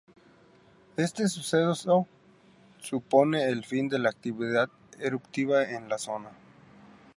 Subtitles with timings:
[0.97, 2.07] Este suceso
[2.79, 6.31] supone el fin de la actividad eruptiva en la zona.